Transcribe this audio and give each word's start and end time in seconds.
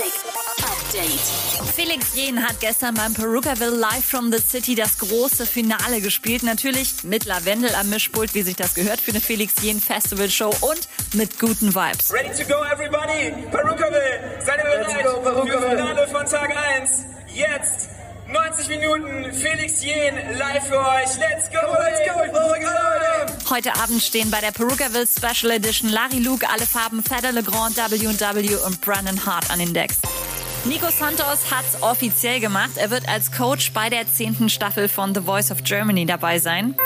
Music 0.00 0.22
Update. 0.62 1.74
Felix 1.74 2.14
Jen 2.14 2.42
hat 2.42 2.58
gestern 2.60 2.94
beim 2.94 3.12
Perukaville 3.12 3.76
Live 3.76 4.04
from 4.04 4.32
the 4.32 4.38
City 4.38 4.74
das 4.74 4.96
große 4.96 5.44
Finale 5.44 6.00
gespielt. 6.00 6.42
Natürlich 6.42 7.04
mit 7.04 7.26
Lavendel 7.26 7.74
am 7.74 7.90
Mischpult, 7.90 8.34
wie 8.34 8.42
sich 8.42 8.56
das 8.56 8.74
gehört 8.74 8.98
für 9.00 9.10
eine 9.10 9.20
Felix 9.20 9.54
Jen 9.60 9.78
Festival 9.78 10.30
Show 10.30 10.54
und 10.62 10.88
mit 11.12 11.38
guten 11.38 11.74
Vibes. 11.74 12.10
Ready 12.12 12.30
to 12.30 12.48
go, 12.48 12.62
everybody! 12.72 13.32
Perukaville, 13.50 14.40
seid 14.40 14.58
ihr 14.58 14.64
bereit 14.64 15.04
go, 15.04 15.20
Perukaville. 15.20 15.60
für 15.60 15.76
Finale 15.76 16.08
von 16.08 16.26
Tag 16.26 16.56
1? 16.80 17.04
Jetzt 17.34 17.90
90 18.26 18.68
Minuten 18.68 19.32
Felix 19.34 19.84
Jen 19.84 20.14
live 20.38 20.66
für 20.66 20.78
euch. 20.78 21.18
Let's 21.18 21.50
go! 21.50 21.60
Let's 21.78 22.00
go, 22.06 22.40
Heute 23.50 23.74
Abend 23.74 24.00
stehen 24.00 24.30
bei 24.30 24.40
der 24.40 24.52
Perukaville 24.52 25.08
Special 25.08 25.50
Edition 25.50 25.90
Larry 25.90 26.20
Luke, 26.20 26.46
alle 26.48 26.66
Farben, 26.66 27.02
Feder 27.02 27.32
Legrand, 27.32 27.76
W&W 27.76 28.54
und 28.64 28.80
Brandon 28.80 29.26
Hart 29.26 29.50
an 29.50 29.58
den 29.58 29.74
Decks. 29.74 29.98
Nico 30.66 30.86
Santos 30.88 31.50
hat's 31.50 31.82
offiziell 31.82 32.38
gemacht. 32.38 32.70
Er 32.76 32.90
wird 32.90 33.08
als 33.08 33.32
Coach 33.32 33.72
bei 33.72 33.90
der 33.90 34.06
zehnten 34.06 34.50
Staffel 34.50 34.88
von 34.88 35.16
The 35.16 35.22
Voice 35.22 35.50
of 35.50 35.64
Germany 35.64 36.06
dabei 36.06 36.38
sein. 36.38 36.76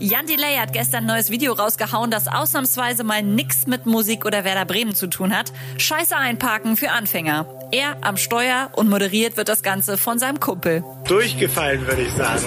Jan 0.00 0.26
Delay 0.26 0.56
hat 0.56 0.72
gestern 0.72 1.04
ein 1.04 1.06
neues 1.06 1.30
Video 1.30 1.52
rausgehauen, 1.52 2.10
das 2.10 2.28
ausnahmsweise 2.28 3.04
mal 3.04 3.22
nix 3.22 3.66
mit 3.66 3.84
Musik 3.84 4.24
oder 4.24 4.44
Werder 4.44 4.64
Bremen 4.64 4.94
zu 4.94 5.08
tun 5.08 5.36
hat. 5.36 5.52
Scheiße 5.76 6.16
einparken 6.16 6.78
für 6.78 6.92
Anfänger. 6.92 7.46
Er 7.72 7.98
am 8.02 8.16
Steuer 8.16 8.70
und 8.74 8.88
moderiert 8.88 9.36
wird 9.36 9.48
das 9.48 9.62
Ganze 9.62 9.98
von 9.98 10.18
seinem 10.18 10.40
Kumpel. 10.40 10.82
Durchgefallen, 11.06 11.86
würde 11.86 12.02
ich 12.02 12.12
sagen. 12.12 12.46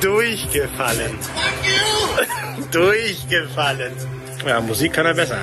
Durchgefallen. 0.00 1.18
Durchgefallen. 2.70 3.92
Ja, 4.46 4.60
Musik 4.60 4.92
kann 4.92 5.06
er 5.06 5.14
besser. 5.14 5.38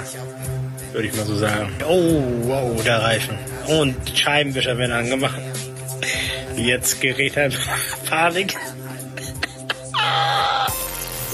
Würde 0.92 1.08
ich 1.08 1.16
mal 1.16 1.26
so 1.26 1.36
sagen. 1.36 1.72
Oh, 1.88 2.22
wow, 2.44 2.84
der 2.84 3.02
Reifen. 3.02 3.38
Und 3.68 3.96
Scheibenwischer 4.18 4.78
werden 4.78 4.92
angemacht. 4.92 5.40
Jetzt 6.56 7.02
gerät 7.02 7.36
er 7.36 7.48
in 7.48 7.54
Panik. 8.10 8.56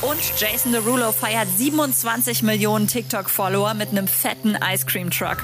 Und 0.02 0.20
Jason 0.38 0.72
Derulo 0.72 1.12
feiert 1.12 1.48
27 1.58 2.42
Millionen 2.44 2.88
TikTok-Follower 2.88 3.74
mit 3.74 3.90
einem 3.90 4.08
fetten 4.08 4.58
Ice 4.74 4.86
Cream 4.86 5.10
Truck. 5.12 5.44